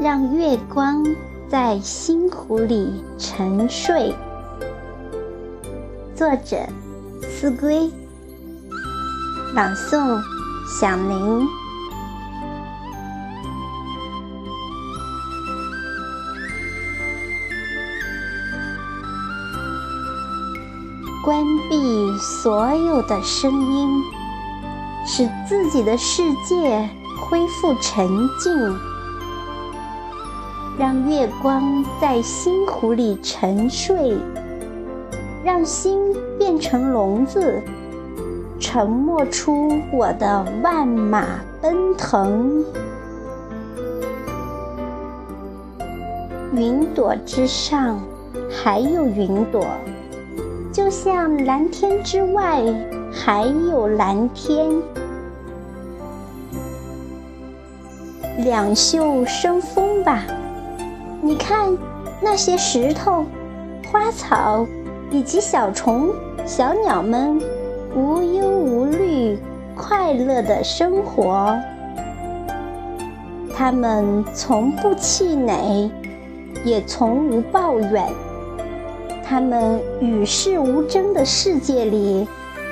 [0.00, 1.04] 让月光
[1.48, 4.14] 在星湖里沉睡。
[6.14, 6.56] 作者：
[7.22, 7.90] 思归。
[9.56, 10.20] 朗诵：
[10.80, 11.48] 响铃。
[21.24, 24.02] 关闭所有的声音，
[25.04, 26.88] 使自己的世界
[27.20, 28.97] 恢复沉静。
[30.78, 34.16] 让月光在星湖里沉睡，
[35.44, 37.60] 让心变成笼子，
[38.60, 42.64] 沉默出我的万马奔腾。
[46.52, 48.00] 云朵之上
[48.48, 49.66] 还有云朵。
[50.72, 52.62] 就像蓝天之外
[53.12, 54.80] 还有蓝天，
[58.44, 60.22] 两袖生风吧。
[61.28, 61.76] 你看
[62.22, 63.26] 那些石头、
[63.92, 64.66] 花草
[65.10, 66.10] 以及小虫、
[66.46, 67.38] 小鸟们，
[67.94, 69.38] 无忧无虑、
[69.76, 71.54] 快乐的生活。
[73.54, 75.90] 它们从不气馁，
[76.64, 78.06] 也从无抱怨。
[79.22, 82.26] 他们与世无争的世界里，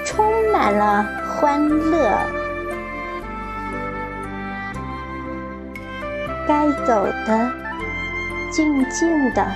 [0.07, 2.11] 充满了欢乐。
[6.49, 7.51] 该走的，
[8.57, 9.47] 静静的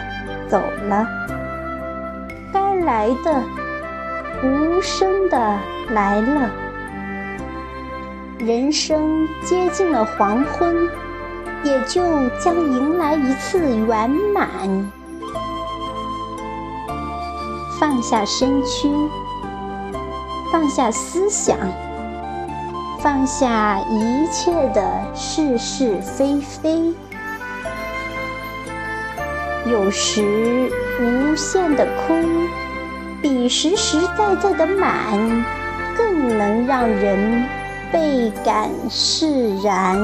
[0.46, 1.06] 走了；
[2.52, 3.42] 该来的，
[4.44, 5.56] 无声的
[5.88, 6.50] 来了。
[8.38, 10.86] 人生接近了黄昏，
[11.64, 12.02] 也就
[12.38, 14.46] 将迎来一次圆满。
[17.78, 18.90] 放下身躯，
[20.52, 21.56] 放下思想，
[22.98, 26.94] 放下一切的是是非非。
[29.66, 30.22] 有时
[31.00, 32.24] 无限的空，
[33.20, 35.18] 比实实在在的满
[35.96, 37.44] 更能让人
[37.92, 39.98] 倍感释然。